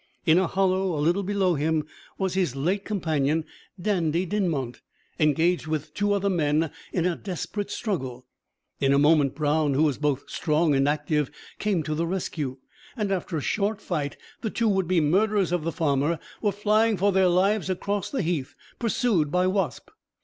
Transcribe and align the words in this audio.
In 0.25 0.39
a 0.39 0.47
hollow, 0.47 0.97
a 0.97 0.99
little 0.99 1.21
below 1.21 1.53
him, 1.53 1.85
was 2.17 2.33
his 2.33 2.55
late 2.55 2.83
companion 2.85 3.45
Dandie 3.79 4.25
Dinmont, 4.25 4.81
engaged 5.19 5.67
with 5.67 5.93
two 5.93 6.13
other 6.13 6.27
men 6.27 6.71
in 6.91 7.05
a 7.05 7.15
desperate 7.15 7.69
struggle. 7.69 8.25
In 8.79 8.93
a 8.93 8.97
moment 8.97 9.35
Brown, 9.35 9.75
who 9.75 9.83
was 9.83 9.99
both 9.99 10.27
strong 10.27 10.73
and 10.73 10.89
active, 10.89 11.29
came 11.59 11.83
to 11.83 11.93
the 11.93 12.07
rescue; 12.07 12.57
and, 12.97 13.11
after 13.11 13.37
a 13.37 13.41
short 13.41 13.79
fight, 13.79 14.17
the 14.41 14.49
two 14.49 14.67
would 14.69 14.87
be 14.87 14.99
murderers 14.99 15.51
of 15.51 15.63
the 15.63 15.71
farmer 15.71 16.17
were 16.41 16.51
flying 16.51 16.97
for 16.97 17.11
their 17.11 17.25
own 17.25 17.35
lives 17.35 17.69
across 17.69 18.09
the 18.09 18.23
heath, 18.23 18.55
pursued 18.79 19.31
by 19.31 19.45
Wasp. 19.45 19.89